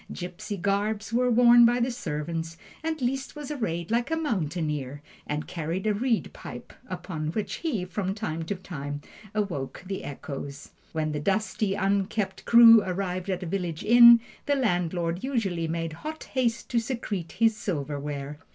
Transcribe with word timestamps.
Gipsy 0.11 0.57
garbs 0.57 1.13
were 1.13 1.29
worn 1.29 1.63
by 1.63 1.79
the 1.79 1.91
servants, 1.91 2.57
and 2.83 2.99
Liszt 3.03 3.35
was 3.35 3.51
arrayed 3.51 3.91
like 3.91 4.09
a 4.09 4.15
mountaineer, 4.15 5.03
and 5.27 5.45
carried 5.45 5.85
a 5.85 5.93
reed 5.93 6.33
pipe, 6.33 6.73
upon 6.89 7.27
which 7.33 7.57
he, 7.57 7.85
from 7.85 8.15
time 8.15 8.41
to 8.45 8.55
time, 8.55 9.01
awoke 9.35 9.83
the 9.85 10.03
echoes. 10.03 10.71
When 10.91 11.11
the 11.11 11.19
dusty, 11.19 11.75
unkempt 11.75 12.45
crew 12.45 12.81
arrived 12.83 13.29
at 13.29 13.43
a 13.43 13.45
village 13.45 13.83
inn, 13.83 14.21
the 14.47 14.55
landlord 14.55 15.23
usually 15.23 15.67
made 15.67 15.93
hot 16.01 16.23
haste 16.33 16.67
to 16.69 16.79
secrete 16.79 17.33
his 17.33 17.55
silverware. 17.55 18.39